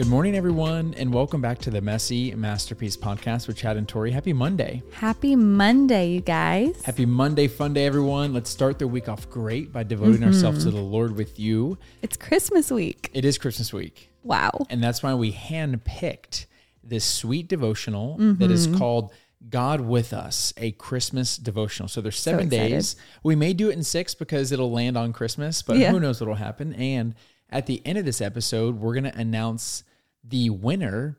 Good 0.00 0.08
morning, 0.08 0.34
everyone, 0.34 0.94
and 0.96 1.12
welcome 1.12 1.42
back 1.42 1.58
to 1.58 1.70
the 1.70 1.82
Messy 1.82 2.34
Masterpiece 2.34 2.96
podcast 2.96 3.46
with 3.46 3.58
Chad 3.58 3.76
and 3.76 3.86
Tori. 3.86 4.12
Happy 4.12 4.32
Monday. 4.32 4.82
Happy 4.94 5.36
Monday, 5.36 6.08
you 6.08 6.22
guys. 6.22 6.82
Happy 6.84 7.04
Monday, 7.04 7.48
fun 7.48 7.74
day, 7.74 7.84
everyone. 7.84 8.32
Let's 8.32 8.48
start 8.48 8.78
the 8.78 8.88
week 8.88 9.10
off 9.10 9.28
great 9.28 9.74
by 9.74 9.82
devoting 9.82 10.22
mm-hmm. 10.22 10.28
ourselves 10.28 10.64
to 10.64 10.70
the 10.70 10.80
Lord 10.80 11.16
with 11.16 11.38
you. 11.38 11.76
It's 12.00 12.16
Christmas 12.16 12.70
week. 12.70 13.10
It 13.12 13.26
is 13.26 13.36
Christmas 13.36 13.74
week, 13.74 14.08
Wow. 14.24 14.64
and 14.70 14.82
that's 14.82 15.02
why 15.02 15.12
we 15.12 15.34
handpicked 15.34 16.46
this 16.82 17.04
sweet 17.04 17.46
devotional 17.46 18.16
that 18.16 18.50
is 18.50 18.68
mm-hmm. 18.68 18.78
called 18.78 19.12
God 19.50 19.82
with 19.82 20.14
Us, 20.14 20.54
a 20.56 20.70
Christmas 20.70 21.36
devotional. 21.36 21.90
So 21.90 22.00
there's 22.00 22.18
seven 22.18 22.46
excited. 22.46 22.70
days. 22.70 22.96
We 23.22 23.36
may 23.36 23.52
do 23.52 23.68
it 23.68 23.74
in 23.74 23.84
six 23.84 24.14
because 24.14 24.50
it'll 24.50 24.72
land 24.72 24.96
on 24.96 25.12
Christmas, 25.12 25.60
but 25.60 25.76
Yeah. 25.76 25.90
who 25.90 26.00
knows 26.00 26.22
what'll 26.22 26.36
happen. 26.36 26.72
And 26.72 27.14
at 27.50 27.66
the 27.66 27.82
end 27.84 27.98
of 27.98 28.06
this 28.06 28.22
episode, 28.22 28.76
we're 28.80 28.94
going 28.94 29.04
to 29.04 29.18
announce 29.18 29.84
the 30.22 30.50
winner 30.50 31.18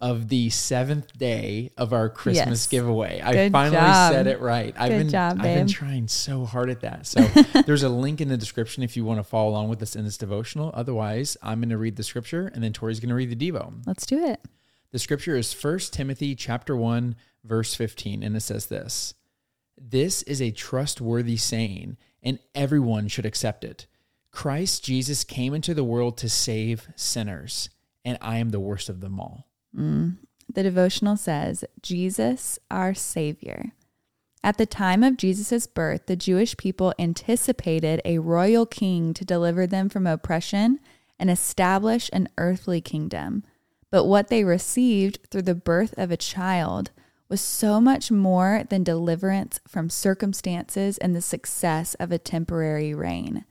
of 0.00 0.28
the 0.28 0.50
seventh 0.50 1.16
day 1.16 1.70
of 1.76 1.92
our 1.92 2.08
Christmas 2.10 2.40
Mm-hmm. 2.44 2.50
Yes. 2.50 2.66
giveaway. 2.66 3.20
I 3.20 3.32
Good 3.32 3.52
finally 3.52 3.76
job. 3.76 4.12
said 4.12 4.26
it 4.26 4.40
right. 4.40 4.74
I've 4.76 4.90
Good 4.90 4.98
been 4.98 5.08
job, 5.08 5.36
I've 5.38 5.42
been 5.44 5.68
trying 5.68 6.08
so 6.08 6.44
hard 6.44 6.68
at 6.68 6.80
that. 6.80 7.06
So 7.06 7.20
there's 7.66 7.84
a 7.84 7.88
link 7.88 8.20
in 8.20 8.28
the 8.28 8.36
description 8.36 8.82
if 8.82 8.96
you 8.96 9.04
want 9.04 9.18
to 9.20 9.24
follow 9.24 9.50
along 9.50 9.68
with 9.68 9.80
us 9.82 9.94
in 9.96 10.04
this 10.04 10.16
devotional. 10.18 10.72
Otherwise, 10.74 11.36
I'm 11.42 11.60
going 11.60 11.70
to 11.70 11.78
read 11.78 11.96
the 11.96 12.02
scripture 12.02 12.50
and 12.52 12.62
then 12.62 12.72
Tori's 12.72 12.98
going 13.00 13.08
to 13.10 13.14
read 13.14 13.30
the 13.30 13.50
Devo. 13.50 13.72
Let's 13.86 14.04
do 14.04 14.24
it. 14.24 14.40
The 14.92 14.98
scripture 14.98 15.36
is 15.36 15.52
1 15.54 15.78
Timothy 15.92 16.34
chapter 16.34 16.76
1 16.76 17.14
verse 17.44 17.74
15 17.74 18.22
and 18.24 18.36
it 18.36 18.40
says 18.40 18.66
this. 18.66 19.14
This 19.80 20.22
is 20.24 20.42
a 20.42 20.50
trustworthy 20.50 21.36
saying 21.36 21.96
and 22.22 22.38
everyone 22.54 23.06
should 23.08 23.24
accept 23.26 23.64
it. 23.64 23.86
Christ 24.32 24.84
Jesus 24.84 25.24
came 25.24 25.54
into 25.54 25.72
the 25.72 25.84
world 25.84 26.18
to 26.18 26.28
save 26.28 26.88
sinners 26.96 27.70
and 28.04 28.18
I 28.20 28.38
am 28.38 28.50
the 28.50 28.60
worst 28.60 28.88
of 28.88 29.00
them 29.00 29.20
all. 29.20 29.48
Mm. 29.76 30.18
The 30.52 30.62
devotional 30.62 31.16
says, 31.16 31.64
Jesus, 31.82 32.58
our 32.70 32.94
Savior. 32.94 33.72
At 34.42 34.56
the 34.56 34.66
time 34.66 35.04
of 35.04 35.18
Jesus' 35.18 35.66
birth, 35.66 36.06
the 36.06 36.16
Jewish 36.16 36.56
people 36.56 36.94
anticipated 36.98 38.00
a 38.04 38.18
royal 38.18 38.64
king 38.66 39.12
to 39.14 39.24
deliver 39.24 39.66
them 39.66 39.88
from 39.88 40.06
oppression 40.06 40.80
and 41.18 41.30
establish 41.30 42.08
an 42.12 42.28
earthly 42.38 42.80
kingdom. 42.80 43.44
But 43.90 44.06
what 44.06 44.28
they 44.28 44.44
received 44.44 45.18
through 45.30 45.42
the 45.42 45.54
birth 45.54 45.94
of 45.98 46.10
a 46.10 46.16
child 46.16 46.90
was 47.28 47.40
so 47.40 47.80
much 47.80 48.10
more 48.10 48.64
than 48.68 48.82
deliverance 48.82 49.60
from 49.68 49.90
circumstances 49.90 50.98
and 50.98 51.14
the 51.14 51.20
success 51.20 51.94
of 51.94 52.10
a 52.10 52.18
temporary 52.18 52.94
reign. 52.94 53.44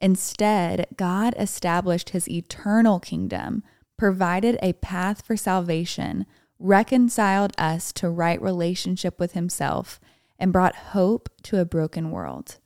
Instead, 0.00 0.86
God 0.96 1.34
established 1.38 2.10
his 2.10 2.28
eternal 2.28 3.00
kingdom, 3.00 3.62
provided 3.96 4.58
a 4.62 4.72
path 4.74 5.24
for 5.24 5.36
salvation, 5.36 6.26
reconciled 6.58 7.52
us 7.58 7.92
to 7.92 8.08
right 8.08 8.40
relationship 8.40 9.18
with 9.18 9.32
himself, 9.32 10.00
and 10.38 10.52
brought 10.52 10.74
hope 10.76 11.28
to 11.42 11.60
a 11.60 11.64
broken 11.64 12.10
world. 12.10 12.58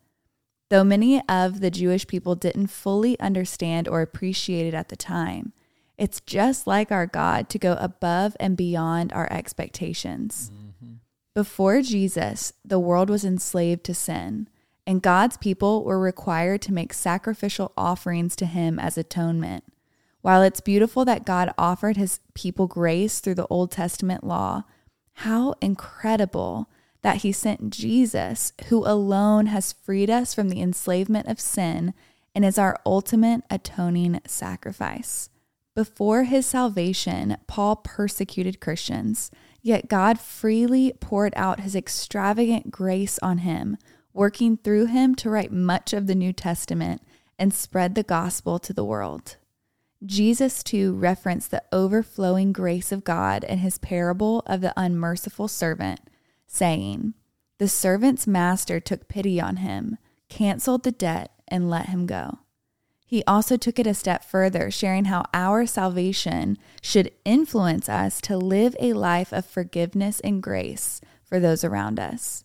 Though 0.71 0.85
many 0.85 1.23
of 1.29 1.61
the 1.61 1.71
Jewish 1.71 2.07
people 2.07 2.35
didn't 2.35 2.67
fully 2.69 3.19
understand 3.21 3.89
or 3.89 4.03
appreciate 4.03 4.67
it 4.67 4.75
at 4.75 4.89
the 4.89 4.97
time, 4.97 5.53
it's 5.97 6.21
just 6.21 6.67
like 6.67 6.93
our 6.93 7.07
God 7.07 7.49
to 7.51 7.59
go 7.59 7.73
above 7.75 8.37
and 8.39 8.57
beyond 8.57 9.13
our 9.13 9.31
expectations. 9.33 10.51
Mm-hmm. 10.55 10.95
Before 11.35 11.83
Jesus, 11.83 12.53
the 12.65 12.79
world 12.79 13.11
was 13.11 13.25
enslaved 13.25 13.85
to 13.85 13.95
sin, 13.95 14.49
and 14.87 15.03
God's 15.03 15.37
people 15.37 15.85
were 15.85 15.99
required 15.99 16.63
to 16.63 16.73
make 16.73 16.93
sacrificial 16.93 17.73
offerings 17.77 18.37
to 18.37 18.47
Him 18.47 18.79
as 18.79 18.97
atonement. 18.97 19.65
While 20.21 20.43
it's 20.43 20.61
beautiful 20.61 21.05
that 21.05 21.25
God 21.25 21.53
offered 21.57 21.97
His 21.97 22.21
people 22.35 22.67
grace 22.67 23.21
through 23.21 23.37
the 23.37 23.47
Old 23.49 23.71
Testament 23.71 24.25
law, 24.25 24.65
how 25.15 25.55
incredible 25.61 26.69
that 27.03 27.19
He 27.19 27.33
sent 27.33 27.71
Jesus, 27.71 28.53
who 28.69 28.85
alone 28.87 29.47
has 29.47 29.73
freed 29.73 30.11
us 30.11 30.35
from 30.35 30.49
the 30.49 30.61
enslavement 30.61 31.29
of 31.29 31.41
sin 31.41 31.95
and 32.35 32.45
is 32.45 32.59
our 32.59 32.77
ultimate 32.85 33.43
atoning 33.51 34.21
sacrifice. 34.27 35.31
Before 35.75 36.25
his 36.25 36.45
salvation, 36.45 37.37
Paul 37.47 37.77
persecuted 37.77 38.61
Christians, 38.61 39.31
yet 39.63 39.89
God 39.89 40.19
freely 40.19 40.93
poured 41.01 41.33
out 41.37 41.61
his 41.61 41.77
extravagant 41.77 42.73
grace 42.73 43.19
on 43.21 43.39
him, 43.39 43.77
working 44.13 44.57
through 44.57 44.87
him 44.87 45.15
to 45.15 45.31
write 45.31 45.53
much 45.53 45.93
of 45.93 46.09
the 46.09 46.17
New 46.17 46.33
Testament 46.33 47.03
and 47.39 47.55
spread 47.55 47.95
the 47.95 48.03
gospel 48.03 48.59
to 48.59 48.73
the 48.73 48.85
world. 48.85 49.37
Jesus, 50.05 50.63
too, 50.63 50.95
referenced 50.95 51.51
the 51.51 51.65
overflowing 51.73 52.53
grace 52.53 52.93
of 52.93 53.05
God 53.05 53.43
in 53.45 53.59
his 53.59 53.79
parable 53.79 54.43
of 54.47 54.61
the 54.61 54.73
unmerciful 54.77 55.49
servant, 55.49 56.01
saying, 56.47 57.15
The 57.59 57.69
servant's 57.69 58.27
master 58.27 58.79
took 58.79 59.09
pity 59.09 59.41
on 59.41 59.57
him, 59.57 59.99
canceled 60.29 60.85
the 60.85 60.93
debt, 60.93 61.33
and 61.49 61.69
let 61.69 61.89
him 61.89 62.07
go. 62.07 62.39
He 63.05 63.25
also 63.27 63.57
took 63.57 63.79
it 63.79 63.87
a 63.87 63.95
step 63.95 64.23
further, 64.23 64.71
sharing 64.71 65.07
how 65.07 65.25
our 65.33 65.67
salvation 65.67 66.59
should 66.83 67.11
influence 67.25 67.89
us 67.89 68.21
to 68.21 68.37
live 68.37 68.77
a 68.79 68.93
life 68.93 69.33
of 69.33 69.47
forgiveness 69.47 70.21
and 70.21 70.43
grace 70.43 71.01
for 71.25 71.41
those 71.41 71.65
around 71.65 71.99
us. 71.99 72.45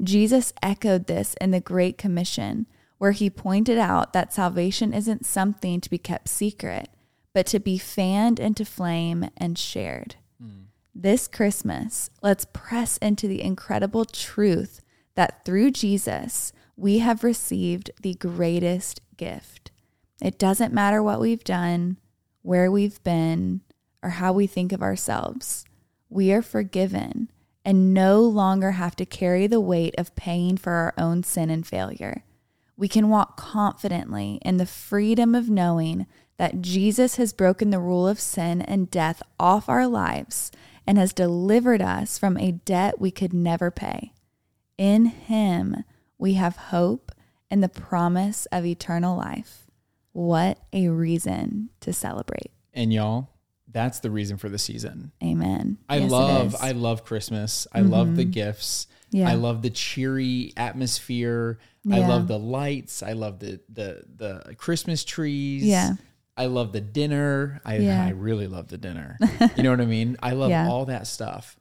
Jesus 0.00 0.52
echoed 0.62 1.06
this 1.06 1.34
in 1.40 1.50
the 1.50 1.60
Great 1.60 1.98
Commission, 1.98 2.66
where 2.98 3.10
he 3.10 3.28
pointed 3.28 3.76
out 3.76 4.12
that 4.12 4.32
salvation 4.32 4.94
isn't 4.94 5.26
something 5.26 5.80
to 5.80 5.90
be 5.90 5.98
kept 5.98 6.28
secret, 6.28 6.88
but 7.34 7.46
to 7.46 7.58
be 7.58 7.76
fanned 7.76 8.40
into 8.40 8.64
flame 8.64 9.28
and 9.36 9.58
shared. 9.58 10.16
Hmm. 10.40 10.68
This 10.94 11.28
Christmas, 11.28 12.08
let's 12.22 12.46
press 12.52 12.96
into 12.98 13.28
the 13.28 13.42
incredible 13.42 14.04
truth 14.06 14.80
that 15.16 15.44
through 15.44 15.72
Jesus, 15.72 16.52
we 16.76 17.00
have 17.00 17.22
received 17.22 17.90
the 18.00 18.14
greatest 18.14 19.00
gift. 19.16 19.72
It 20.22 20.38
doesn't 20.38 20.72
matter 20.72 21.02
what 21.02 21.20
we've 21.20 21.44
done, 21.44 21.98
where 22.42 22.70
we've 22.70 23.02
been, 23.02 23.60
or 24.02 24.10
how 24.10 24.32
we 24.32 24.46
think 24.46 24.72
of 24.72 24.82
ourselves. 24.82 25.64
We 26.08 26.32
are 26.32 26.42
forgiven 26.42 27.30
and 27.64 27.94
no 27.94 28.20
longer 28.20 28.72
have 28.72 28.94
to 28.96 29.06
carry 29.06 29.46
the 29.46 29.60
weight 29.60 29.94
of 29.98 30.14
paying 30.14 30.56
for 30.56 30.72
our 30.72 30.94
own 30.98 31.22
sin 31.22 31.50
and 31.50 31.66
failure. 31.66 32.22
We 32.76 32.88
can 32.88 33.08
walk 33.08 33.36
confidently 33.36 34.38
in 34.42 34.58
the 34.58 34.66
freedom 34.66 35.34
of 35.34 35.48
knowing 35.48 36.06
that 36.36 36.60
Jesus 36.60 37.16
has 37.16 37.32
broken 37.32 37.70
the 37.70 37.78
rule 37.78 38.08
of 38.08 38.20
sin 38.20 38.62
and 38.62 38.90
death 38.90 39.22
off 39.38 39.68
our 39.68 39.86
lives 39.86 40.50
and 40.86 40.98
has 40.98 41.12
delivered 41.12 41.80
us 41.80 42.18
from 42.18 42.36
a 42.36 42.52
debt 42.52 43.00
we 43.00 43.10
could 43.10 43.32
never 43.32 43.70
pay. 43.70 44.12
In 44.76 45.06
Him, 45.06 45.84
we 46.18 46.34
have 46.34 46.56
hope 46.56 47.12
and 47.50 47.62
the 47.62 47.68
promise 47.68 48.46
of 48.46 48.64
eternal 48.64 49.16
life. 49.16 49.66
What 50.12 50.58
a 50.72 50.88
reason 50.88 51.70
to 51.80 51.92
celebrate. 51.92 52.50
And 52.72 52.92
y'all, 52.92 53.30
that's 53.70 54.00
the 54.00 54.10
reason 54.10 54.36
for 54.36 54.48
the 54.48 54.58
season. 54.58 55.12
Amen. 55.22 55.78
I 55.88 55.98
Yes, 55.98 56.10
love. 56.10 56.56
I 56.60 56.72
love 56.72 57.04
Christmas. 57.04 57.66
I 57.72 57.80
love 57.80 58.16
the 58.16 58.22
mm-hmm. 58.22 58.30
gifts. 58.30 58.86
Yeah. 59.10 59.28
I 59.28 59.34
love 59.34 59.62
the 59.62 59.70
cheery 59.70 60.52
atmosphere. 60.56 61.58
I 61.90 61.98
love 61.98 62.28
the 62.28 62.38
lights. 62.38 63.02
I 63.02 63.12
love 63.12 63.38
the 63.40 63.60
the 63.68 64.04
the 64.16 64.54
Christmas 64.56 65.04
trees. 65.04 65.64
Yeah. 65.64 65.94
I 66.36 66.46
love 66.46 66.72
the 66.72 66.80
dinner. 66.80 67.60
I 67.64 67.76
Yeah. 67.78 68.04
I 68.04 68.10
really 68.10 68.46
love 68.46 68.68
the 68.68 68.78
dinner. 68.78 69.18
you 69.56 69.62
know 69.62 69.70
what 69.70 69.80
I 69.80 69.86
mean? 69.86 70.16
I 70.22 70.32
love 70.32 70.50
Yeah. 70.50 70.68
all 70.68 70.84
that 70.86 71.06
stuff. 71.06 71.56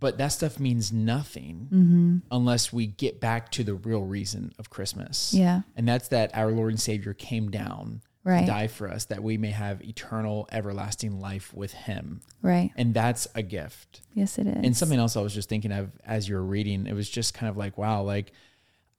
But 0.00 0.18
that 0.18 0.28
stuff 0.28 0.58
means 0.60 0.92
nothing 0.92 1.68
Mm-hmm. 1.72 2.16
unless 2.30 2.72
we 2.72 2.86
get 2.86 3.20
back 3.20 3.50
to 3.52 3.64
the 3.64 3.74
real 3.74 4.02
reason 4.04 4.52
of 4.58 4.70
Christmas. 4.70 5.34
Yeah. 5.34 5.62
And 5.76 5.86
that's 5.88 6.08
that 6.08 6.34
our 6.36 6.50
Lord 6.52 6.70
and 6.72 6.80
Savior 6.80 7.14
came 7.14 7.50
down 7.50 8.02
Right. 8.24 8.40
to 8.40 8.46
die 8.46 8.66
for 8.66 8.88
us 8.90 9.06
that 9.06 9.22
we 9.22 9.38
may 9.38 9.50
have 9.52 9.82
eternal 9.82 10.46
everlasting 10.52 11.18
life 11.18 11.52
with 11.54 11.72
him. 11.72 12.20
Right. 12.42 12.70
And 12.76 12.92
that's 12.94 13.26
a 13.34 13.42
gift. 13.42 14.02
Yes, 14.14 14.38
it 14.38 14.46
is. 14.46 14.56
And 14.64 14.76
something 14.76 14.98
else 14.98 15.16
I 15.16 15.22
was 15.22 15.32
just 15.34 15.48
thinking 15.48 15.72
of 15.72 15.90
as 16.04 16.28
you 16.28 16.34
were 16.36 16.44
reading, 16.44 16.86
it 16.86 16.92
was 16.94 17.08
just 17.08 17.32
kind 17.34 17.48
of 17.48 17.56
like, 17.56 17.78
wow, 17.78 18.02
like 18.02 18.32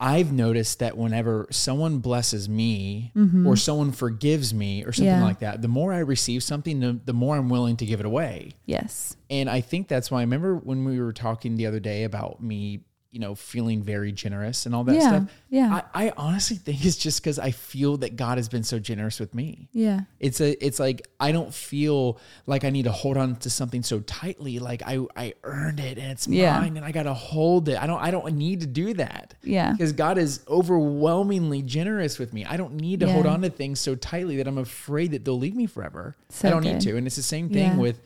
I've 0.02 0.32
noticed 0.32 0.78
that 0.78 0.96
whenever 0.96 1.46
someone 1.50 1.98
blesses 1.98 2.48
me 2.48 3.12
or 3.46 3.54
someone 3.54 3.92
forgives 3.92 4.54
me 4.54 4.82
or 4.84 4.92
something 4.92 5.10
Mm-hmm. 5.12 5.20
Yeah. 5.20 5.26
like 5.26 5.38
that, 5.40 5.60
the 5.60 5.68
more 5.68 5.92
I 5.92 5.98
receive 5.98 6.42
something, 6.42 6.80
the, 6.80 6.98
the 7.04 7.12
more 7.12 7.36
I'm 7.36 7.50
willing 7.50 7.76
to 7.76 7.84
give 7.86 8.00
it 8.00 8.06
away. 8.06 8.52
yes. 8.64 9.16
And 9.28 9.48
I 9.50 9.60
think 9.60 9.86
that's 9.88 10.10
why 10.10 10.18
I 10.18 10.22
remember 10.22 10.56
when 10.56 10.84
we 10.84 10.98
were 11.00 11.12
talking 11.12 11.56
the 11.56 11.66
other 11.66 11.78
day 11.80 12.04
about 12.04 12.42
me 12.42 12.80
you 13.12 13.18
know, 13.18 13.34
feeling 13.34 13.82
very 13.82 14.12
generous 14.12 14.66
and 14.66 14.74
all 14.74 14.84
that 14.84 14.94
Yeah, 14.94 15.08
stuff. 15.08 15.24
yeah. 15.48 15.80
I, 15.94 16.06
I 16.06 16.12
honestly 16.16 16.56
think 16.56 16.84
it's 16.84 16.96
just 16.96 17.20
because 17.20 17.40
I 17.40 17.50
feel 17.50 17.96
that 17.98 18.14
God 18.14 18.38
has 18.38 18.48
been 18.48 18.62
so 18.62 18.78
generous 18.78 19.18
with 19.18 19.34
me. 19.34 19.68
Yeah. 19.72 20.02
It's 20.20 20.40
a 20.40 20.64
it's 20.64 20.78
like 20.78 21.08
I 21.18 21.32
don't 21.32 21.52
feel 21.52 22.18
like 22.46 22.62
I 22.64 22.70
need 22.70 22.84
to 22.84 22.92
hold 22.92 23.16
on 23.16 23.34
to 23.36 23.50
something 23.50 23.82
so 23.82 23.98
tightly. 24.00 24.60
Like 24.60 24.82
I 24.86 25.00
I 25.16 25.34
earned 25.42 25.80
it 25.80 25.98
and 25.98 26.12
it's 26.12 26.28
Yeah. 26.28 26.60
mine 26.60 26.76
and 26.76 26.86
I 26.86 26.92
gotta 26.92 27.12
hold 27.12 27.68
it. 27.68 27.82
I 27.82 27.88
don't 27.88 28.00
I 28.00 28.12
don't 28.12 28.32
need 28.36 28.60
to 28.60 28.68
do 28.68 28.94
that. 28.94 29.34
Yeah. 29.42 29.72
Because 29.72 29.92
God 29.92 30.16
is 30.16 30.44
overwhelmingly 30.48 31.62
generous 31.62 32.18
with 32.18 32.32
me. 32.32 32.44
I 32.44 32.56
don't 32.56 32.74
need 32.74 33.00
to 33.00 33.06
Yeah. 33.06 33.12
hold 33.14 33.26
on 33.26 33.42
to 33.42 33.50
things 33.50 33.80
so 33.80 33.94
tightly 33.96 34.36
that 34.36 34.46
I'm 34.46 34.58
afraid 34.58 35.10
that 35.12 35.24
they'll 35.24 35.38
leave 35.38 35.56
me 35.56 35.66
forever. 35.66 36.16
So 36.28 36.48
I 36.48 36.50
don't 36.52 36.62
need 36.64 36.80
to. 36.82 36.96
And 36.96 37.06
it's 37.06 37.16
the 37.16 37.22
same 37.22 37.48
thing 37.48 37.76
with 37.76 38.00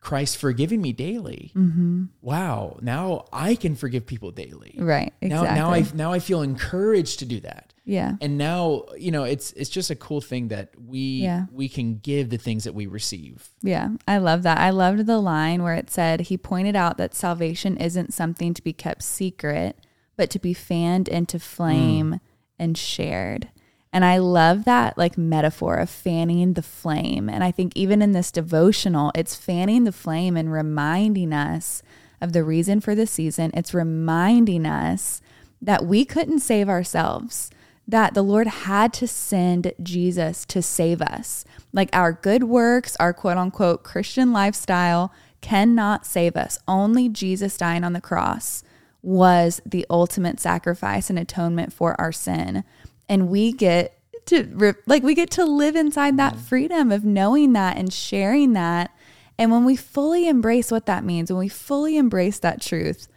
Christ 0.00 0.36
forgiving 0.36 0.80
me 0.80 0.92
daily. 0.92 1.50
Mm-hmm. 1.56 2.04
Wow. 2.22 2.78
Now 2.80 3.24
I 3.32 3.54
can 3.56 3.74
forgive 3.74 4.06
people 4.06 4.30
daily. 4.30 4.74
Right. 4.78 5.12
Now 5.20 5.42
Exactly. 5.42 5.58
now 5.60 5.70
I 5.72 5.86
now 5.94 6.12
I 6.12 6.18
feel 6.20 6.42
encouraged 6.42 7.18
to 7.18 7.24
do 7.24 7.40
that 7.40 7.74
yeah. 7.84 8.12
and 8.20 8.38
now 8.38 8.84
you 8.96 9.10
know 9.10 9.24
it's 9.24 9.52
it's 9.54 9.70
just 9.70 9.90
a 9.90 9.96
cool 9.96 10.20
thing 10.20 10.48
that 10.48 10.70
we 10.80 11.00
Yeah. 11.22 11.46
we 11.50 11.68
can 11.68 11.98
give 11.98 12.30
the 12.30 12.36
things 12.38 12.62
that 12.64 12.74
we 12.74 12.86
receive 12.86 13.48
Yeah, 13.62 13.88
I 14.06 14.18
love 14.18 14.44
that. 14.44 14.58
I 14.58 14.70
loved 14.70 15.06
the 15.06 15.18
line 15.18 15.62
where 15.64 15.74
it 15.74 15.90
said 15.90 16.20
he 16.22 16.36
pointed 16.38 16.76
out 16.76 16.96
that 16.98 17.14
salvation 17.14 17.76
isn't 17.76 18.14
something 18.14 18.54
to 18.54 18.62
be 18.62 18.72
kept 18.72 19.02
secret, 19.02 19.78
but 20.16 20.30
to 20.30 20.38
be 20.38 20.54
fanned 20.54 21.08
into 21.08 21.38
flame 21.40 22.20
and 22.58 22.78
shared. 22.78 23.48
And 23.92 24.04
I 24.04 24.18
love 24.18 24.64
that 24.64 24.98
like 24.98 25.16
metaphor 25.16 25.76
of 25.76 25.88
fanning 25.88 26.52
the 26.52 26.62
flame. 26.62 27.28
And 27.28 27.42
I 27.42 27.50
think 27.50 27.72
even 27.74 28.02
in 28.02 28.12
this 28.12 28.30
devotional, 28.30 29.12
it's 29.14 29.34
fanning 29.34 29.84
the 29.84 29.92
flame 29.92 30.36
and 30.36 30.52
reminding 30.52 31.32
us 31.32 31.82
of 32.20 32.32
the 32.32 32.44
reason 32.44 32.80
for 32.80 32.94
the 32.94 33.06
season. 33.06 33.50
It's 33.54 33.72
reminding 33.72 34.66
us 34.66 35.20
that 35.62 35.86
we 35.86 36.04
couldn't 36.04 36.40
save 36.40 36.68
ourselves, 36.68 37.50
that 37.86 38.14
the 38.14 38.22
Lord 38.22 38.46
had 38.46 38.92
to 38.94 39.08
send 39.08 39.72
Jesus 39.82 40.44
to 40.46 40.60
save 40.60 41.00
us. 41.00 41.44
Like 41.72 41.88
our 41.92 42.12
good 42.12 42.44
works, 42.44 42.96
our 43.00 43.12
quote 43.12 43.38
unquote 43.38 43.84
Christian 43.84 44.32
lifestyle 44.32 45.12
cannot 45.40 46.04
save 46.04 46.36
us. 46.36 46.58
Only 46.68 47.08
Jesus 47.08 47.56
dying 47.56 47.84
on 47.84 47.94
the 47.94 48.00
cross 48.00 48.62
was 49.00 49.60
the 49.64 49.86
ultimate 49.88 50.40
sacrifice 50.40 51.08
and 51.08 51.18
atonement 51.18 51.72
for 51.72 51.98
our 52.00 52.12
sin. 52.12 52.64
And 53.08 53.28
we 53.28 53.52
get 53.52 53.98
to 54.26 54.74
like 54.86 55.02
we 55.02 55.14
get 55.14 55.30
to 55.32 55.44
live 55.44 55.74
inside 55.76 56.16
that 56.18 56.36
freedom 56.36 56.92
of 56.92 57.04
knowing 57.04 57.52
that 57.54 57.76
and 57.76 57.92
sharing 57.92 58.52
that. 58.54 58.90
And 59.38 59.50
when 59.52 59.64
we 59.64 59.76
fully 59.76 60.28
embrace 60.28 60.70
what 60.70 60.86
that 60.86 61.04
means, 61.04 61.30
when 61.30 61.38
we 61.38 61.48
fully 61.48 61.96
embrace 61.96 62.38
that 62.40 62.60
truth, 62.60 63.08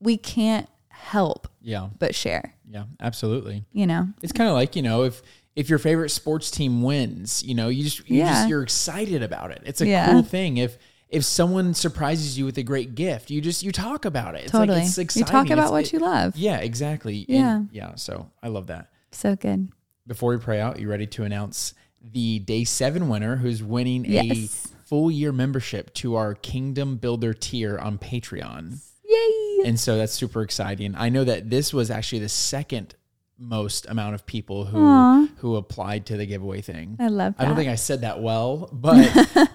we 0.00 0.16
can't 0.16 0.68
help 0.90 1.48
yeah 1.60 1.88
but 1.98 2.14
share, 2.14 2.54
yeah 2.66 2.84
absolutely 2.98 3.62
you 3.72 3.86
know? 3.86 4.08
it's 4.22 4.32
kind 4.32 4.48
of 4.48 4.54
like 4.54 4.74
you 4.74 4.80
know 4.80 5.02
if 5.02 5.20
if 5.54 5.68
your 5.68 5.78
favorite 5.78 6.08
sports 6.08 6.50
team 6.50 6.82
wins 6.82 7.42
you 7.42 7.54
know 7.54 7.68
you 7.68 7.84
just 7.84 8.08
you 8.08 8.18
Yeah. 8.18 8.28
just 8.32 8.48
you're 8.48 8.62
excited 8.62 9.22
about 9.22 9.50
it 9.50 9.60
it's 9.66 9.82
a 9.82 9.86
Yeah. 9.86 10.10
cool 10.10 10.22
thing 10.22 10.56
if 10.56 10.78
if 11.10 11.24
someone 11.24 11.74
surprises 11.74 12.38
you 12.38 12.46
with 12.46 12.56
a 12.56 12.62
great 12.62 12.94
gift 12.94 13.30
you 13.30 13.42
just 13.42 13.62
you 13.62 13.70
talk 13.70 14.06
about 14.06 14.34
it 14.34 14.44
it's 14.44 14.52
totally. 14.52 14.78
like 14.78 14.86
it's 14.88 14.96
exciting. 14.96 15.26
you 15.26 15.30
talk 15.30 15.46
about 15.50 15.58
It's- 15.66 15.70
what 15.72 15.84
it- 15.84 15.92
you 15.92 15.98
love. 15.98 16.36
yeah 16.36 16.56
exactly 16.58 17.26
Yeah. 17.28 17.56
And 17.56 17.68
yeah 17.70 17.94
so 17.96 18.30
i 18.42 18.48
love 18.48 18.68
that 18.68 18.88
So 19.14 19.36
good. 19.36 19.68
before 20.06 20.30
we 20.30 20.38
pray 20.38 20.60
out, 20.60 20.78
you 20.78 20.88
ready 20.88 21.06
to 21.08 21.24
announce 21.24 21.74
the 22.02 22.38
day 22.40 22.64
seven 22.64 23.08
winner 23.08 23.36
who's 23.36 23.62
winning 23.62 24.04
Yes. 24.04 24.26
a 24.74 24.86
full 24.86 25.10
year 25.10 25.32
membership 25.32 25.94
to 25.94 26.14
our 26.16 26.34
Kingdom 26.34 26.96
Builder 26.96 27.32
tier 27.32 27.78
on 27.78 27.96
Patreon? 27.98 28.80
Yay. 29.08 29.68
And 29.68 29.80
so 29.80 29.96
that's 29.96 30.12
super 30.12 30.42
exciting. 30.42 30.94
I 30.96 31.08
know 31.08 31.24
that 31.24 31.48
this 31.50 31.72
was 31.72 31.90
actually 31.90 32.18
the 32.18 32.28
second 32.28 32.94
most 33.38 33.86
amount 33.88 34.14
of 34.14 34.24
people 34.26 34.64
who 34.66 34.78
Aw. 34.78 35.26
who 35.38 35.56
applied 35.56 36.06
to 36.06 36.16
the 36.16 36.24
giveaway 36.26 36.60
thing. 36.60 36.96
I 37.00 37.08
love 37.08 37.36
that. 37.36 37.42
I 37.42 37.46
don't 37.46 37.56
think 37.56 37.68
I 37.70 37.74
said 37.74 38.02
that 38.02 38.20
well, 38.22 38.68
but 38.72 38.96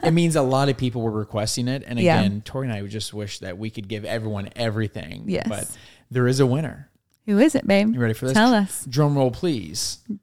it 0.04 0.12
means 0.12 0.36
a 0.36 0.42
lot 0.42 0.68
of 0.70 0.78
people 0.78 1.02
were 1.02 1.12
requesting 1.12 1.68
it. 1.68 1.84
And 1.86 1.98
Yeah. 2.00 2.20
again, 2.20 2.42
Tori 2.42 2.68
and 2.68 2.76
I 2.76 2.82
would 2.82 2.92
just 2.92 3.14
wish 3.14 3.40
that 3.40 3.58
we 3.58 3.70
could 3.70 3.88
give 3.88 4.04
everyone 4.04 4.50
everything. 4.56 5.26
Yes. 5.28 5.48
But 5.48 5.78
there 6.12 6.28
is 6.28 6.40
a 6.40 6.46
winner. 6.46 6.89
Who 7.30 7.38
is 7.38 7.54
it, 7.54 7.68
babe? 7.68 7.94
You 7.94 8.00
ready 8.00 8.16
for 8.16 8.26
this? 8.26 8.34
Tell 8.34 8.56
us. 8.56 8.88
Drum 8.90 9.16
roll, 9.16 9.30
please. 9.30 10.00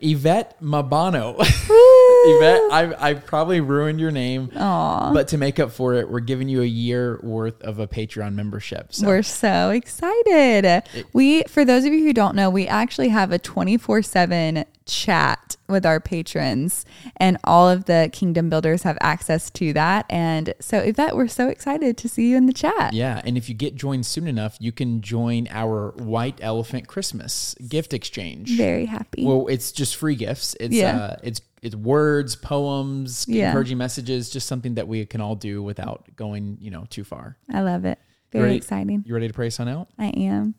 Yvette 0.00 0.58
Mabano. 0.62 1.34
Yvette, 1.38 2.72
I 2.72 2.94
I 2.98 3.14
probably 3.14 3.60
ruined 3.60 4.00
your 4.00 4.10
name, 4.10 4.50
but 4.54 5.28
to 5.28 5.36
make 5.36 5.60
up 5.60 5.70
for 5.70 5.92
it, 5.94 6.10
we're 6.10 6.20
giving 6.20 6.48
you 6.48 6.62
a 6.62 6.66
year 6.66 7.20
worth 7.22 7.60
of 7.60 7.78
a 7.78 7.86
Patreon 7.86 8.32
membership. 8.32 8.94
So 8.94 9.06
We're 9.06 9.22
so 9.22 9.68
excited. 9.68 10.82
we, 11.12 11.42
for 11.42 11.66
those 11.66 11.84
of 11.84 11.92
you 11.92 12.04
who 12.04 12.14
don't 12.14 12.34
know, 12.34 12.48
we 12.48 12.66
actually 12.66 13.08
have 13.08 13.32
a 13.32 13.38
24 13.38 14.00
7 14.00 14.64
chat 14.86 15.56
with 15.68 15.84
our 15.86 16.00
patrons, 16.00 16.84
and 17.16 17.38
all 17.44 17.68
of 17.68 17.84
the 17.86 18.10
Kingdom 18.12 18.48
Builders 18.50 18.82
have 18.82 18.98
access 19.00 19.50
to 19.50 19.72
that. 19.72 20.06
And 20.10 20.54
so, 20.60 20.78
Yvette, 20.78 21.16
we're 21.16 21.28
so 21.28 21.48
excited 21.48 21.96
to 21.98 22.08
see 22.08 22.30
you 22.30 22.36
in 22.36 22.46
the 22.46 22.52
chat. 22.52 22.92
yeah, 22.92 23.20
and 23.24 23.36
if 23.36 23.48
you 23.48 23.54
get 23.54 23.74
joined 23.74 24.06
soon 24.06 24.26
enough, 24.26 24.56
you 24.60 24.72
can 24.72 25.00
join 25.00 25.48
our 25.50 25.92
White 25.98 26.38
Elephant 26.42 26.86
Christmas 26.88 27.54
gift 27.68 27.92
exchange. 27.94 28.56
Very 28.56 28.86
happy. 28.86 29.24
Well, 29.24 29.46
it's 29.48 29.72
just 29.72 29.96
free 29.96 30.14
gifts. 30.16 30.56
It's 30.60 30.74
Yeah. 30.74 30.96
uh, 30.96 31.16
it's 31.22 31.40
it's 31.62 31.76
words, 31.76 32.34
poems, 32.34 33.24
Yeah. 33.28 33.46
encouraging 33.48 33.78
messages, 33.78 34.30
just 34.30 34.48
something 34.48 34.74
that 34.74 34.88
we 34.88 35.06
can 35.06 35.20
all 35.20 35.36
do 35.36 35.62
without 35.62 36.04
going, 36.16 36.58
you 36.60 36.72
know, 36.72 36.86
too 36.90 37.04
far. 37.04 37.36
I 37.52 37.60
love 37.60 37.84
it. 37.84 38.00
Very 38.32 38.56
exciting. 38.56 39.04
You 39.06 39.14
ready 39.14 39.28
to 39.28 39.32
pray 39.34 39.46
us 39.46 39.60
on 39.60 39.68
out? 39.68 39.86
I 39.96 40.06
am. 40.06 40.54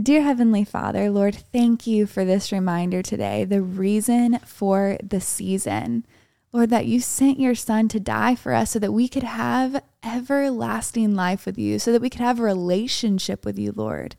Dear 0.00 0.22
Heavenly 0.22 0.64
Father, 0.64 1.10
Lord, 1.10 1.34
thank 1.34 1.86
you 1.86 2.06
for 2.06 2.24
this 2.24 2.50
reminder 2.50 3.02
today, 3.02 3.44
the 3.44 3.60
reason 3.60 4.38
for 4.38 4.96
the 5.02 5.20
season. 5.20 6.06
Lord, 6.50 6.70
that 6.70 6.86
you 6.86 6.98
sent 6.98 7.38
your 7.38 7.54
son 7.54 7.88
to 7.88 8.00
die 8.00 8.34
for 8.34 8.54
us 8.54 8.70
so 8.70 8.78
that 8.78 8.92
we 8.92 9.06
could 9.06 9.22
have 9.22 9.82
everlasting 10.02 11.14
life 11.14 11.44
with 11.44 11.58
you, 11.58 11.78
so 11.78 11.92
that 11.92 12.00
we 12.00 12.08
could 12.08 12.22
have 12.22 12.40
a 12.40 12.42
relationship 12.42 13.44
with 13.44 13.58
you, 13.58 13.70
Lord. 13.76 14.16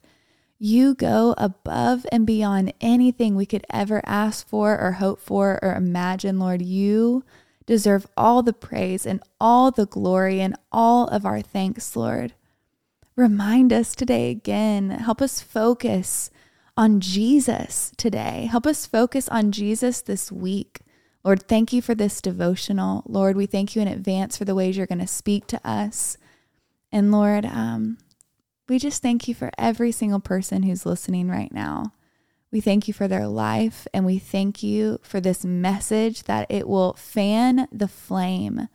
You 0.59 0.93
go 0.93 1.33
above 1.39 2.05
and 2.11 2.27
beyond 2.27 2.75
anything 2.79 3.35
we 3.35 3.47
could 3.47 3.65
ever 3.71 4.03
ask 4.05 4.47
for 4.47 4.79
or 4.79 4.91
hope 4.93 5.19
for 5.19 5.57
or 5.63 5.73
imagine, 5.73 6.37
Lord. 6.37 6.61
You 6.61 7.23
deserve 7.65 8.05
all 8.15 8.43
the 8.43 8.53
praise 8.53 9.07
and 9.07 9.23
all 9.41 9.71
the 9.71 9.87
glory 9.87 10.39
and 10.39 10.55
all 10.71 11.07
of 11.07 11.25
our 11.25 11.41
thanks, 11.41 11.95
Lord. 11.95 12.33
Remind 13.15 13.71
us 13.71 13.93
today 13.93 14.31
again. 14.31 14.89
Help 14.89 15.21
us 15.21 15.39
focus 15.39 16.31
on 16.75 16.99
Jesus 16.99 17.91
today. 17.95 18.47
Help 18.49 18.65
us 18.65 18.87
focus 18.87 19.29
on 19.29 19.51
Jesus 19.51 20.01
this 20.01 20.31
week. 20.31 20.79
Lord, 21.23 21.47
thank 21.47 21.71
you 21.71 21.81
for 21.81 21.93
this 21.93 22.21
devotional. 22.21 23.03
Lord, 23.07 23.35
we 23.37 23.45
thank 23.45 23.75
you 23.75 23.81
in 23.81 23.87
advance 23.87 24.35
for 24.35 24.45
the 24.45 24.55
ways 24.55 24.75
you're 24.75 24.87
going 24.87 24.99
to 24.99 25.07
speak 25.07 25.45
to 25.47 25.61
us. 25.67 26.17
And 26.91 27.11
Lord, 27.11 27.45
um, 27.45 27.99
we 28.67 28.79
just 28.79 29.01
thank 29.01 29.27
you 29.27 29.35
for 29.35 29.51
every 29.57 29.91
single 29.91 30.19
person 30.19 30.63
who's 30.63 30.85
listening 30.85 31.29
right 31.29 31.51
now. 31.51 31.93
We 32.51 32.61
thank 32.61 32.87
you 32.87 32.93
for 32.93 33.07
their 33.07 33.27
life 33.27 33.87
and 33.93 34.05
we 34.05 34.19
thank 34.19 34.63
you 34.63 34.99
for 35.01 35.21
this 35.21 35.45
message 35.45 36.23
that 36.23 36.47
it 36.49 36.67
will 36.67 36.93
fan 36.93 37.67
the 37.71 37.87
flame 37.87 38.67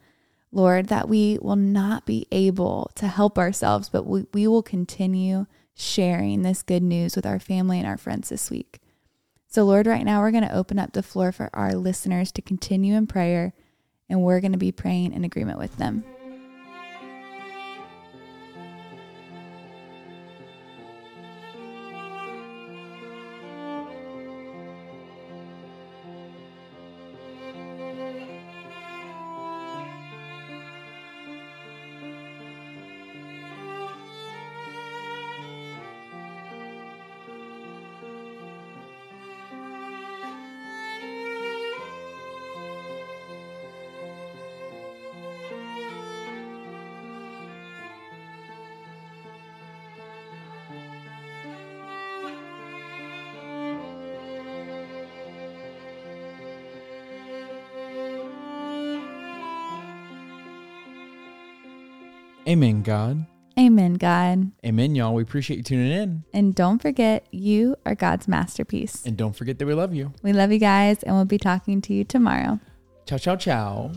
Lord, 0.51 0.87
that 0.87 1.09
we 1.09 1.39
will 1.41 1.57
not 1.57 2.07
be 2.07 2.27
able 2.33 2.91
to 2.95 3.07
help 3.07 3.39
ourselves, 3.39 3.89
but 3.89 4.07
we, 4.07 4.27
we 4.33 4.47
will 4.47 4.63
continue 4.63 5.47
sharing 5.75 6.43
this 6.43 6.63
good 6.63 6.83
news 6.83 7.15
with 7.15 7.27
our 7.27 7.39
family 7.39 7.79
and 7.79 7.87
our 7.87 7.99
friends 7.99 8.31
this 8.31 8.51
week. 8.51 8.81
So, 9.47 9.65
Lord, 9.65 9.87
right 9.87 10.05
now 10.05 10.21
we're 10.21 10.31
going 10.31 10.47
to 10.47 10.55
open 10.55 10.79
up 10.79 10.93
the 10.93 11.03
floor 11.03 11.33
for 11.33 11.51
our 11.53 11.73
listeners 11.75 12.33
to 12.33 12.43
continue 12.43 12.95
in 12.95 13.07
prayer, 13.07 13.55
and 14.09 14.23
we're 14.23 14.41
going 14.41 14.53
to 14.53 14.59
be 14.59 14.73
praying 14.73 15.13
in 15.13 15.25
agreement 15.25 15.59
with 15.59 15.77
them. 15.77 16.05
Amen, 62.49 62.83
God. 62.83 63.27
Amen, 63.59 63.95
God. 63.95 64.53
Amen, 64.65 64.95
y'all. 64.95 65.13
We 65.13 65.23
appreciate 65.23 65.59
you 65.59 65.63
tuning 65.63 65.93
in. 65.93 66.25
And 66.33 66.55
don't 66.55 66.81
forget, 66.81 67.27
you 67.31 67.77
are 67.85 67.95
God's 67.95 68.27
masterpiece. 68.27 69.05
And 69.05 69.17
don't 69.17 69.35
forget 69.35 69.59
that 69.59 69.67
we 69.67 69.75
love 69.75 69.95
you. 69.95 70.15
We 70.23 70.33
love 70.33 70.51
you 70.51 70.59
guys, 70.59 71.03
and 71.03 71.15
we'll 71.15 71.27
be 71.27 71.39
talking 71.39 71.83
to 71.83 71.93
you 71.93 72.05
tomorrow. 72.05 72.59
Ciao, 73.05 73.19
ciao, 73.19 73.37
ciao. 73.37 73.93